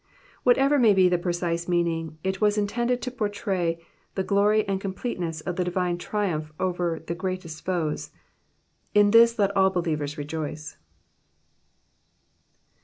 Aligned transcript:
Whatever 0.41 0.79
may 0.79 0.95
be 0.95 1.07
the 1.07 1.19
precise 1.19 1.67
meaning, 1.67 2.17
it 2.23 2.41
was 2.41 2.57
intended 2.57 3.03
to 3.03 3.11
pourtray 3.11 3.77
the 4.15 4.23
glory 4.23 4.67
and 4.67 4.81
completeness 4.81 5.41
of 5.41 5.57
the 5.57 5.63
divine 5.63 5.99
triumph 5.99 6.51
over 6.59 7.03
the 7.05 7.13
greatest 7.13 7.63
foes. 7.63 8.09
In 8.95 9.11
this 9.11 9.37
let 9.37 9.55
all 9.55 9.69
believers 9.69 10.17
rejoice. 10.17 10.75